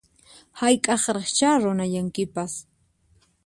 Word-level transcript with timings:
Hayk'aqraqchá 0.59 1.49
runayankipas 1.61 2.53